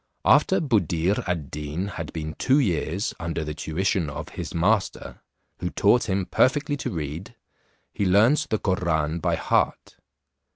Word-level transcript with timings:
After 0.25 0.59
Buddir 0.59 1.23
ad 1.27 1.51
Deen 1.51 1.85
had 1.89 2.11
been 2.11 2.33
two 2.39 2.57
years 2.57 3.13
under 3.19 3.43
the 3.43 3.53
tuition 3.53 4.09
of 4.09 4.29
his 4.29 4.51
master, 4.51 5.21
who 5.59 5.69
taught 5.69 6.09
him 6.09 6.25
perfectly 6.25 6.75
to 6.77 6.89
read, 6.89 7.35
he 7.93 8.07
learnt 8.07 8.47
the 8.49 8.57
Koran 8.57 9.19
by 9.19 9.35
heart. 9.35 9.97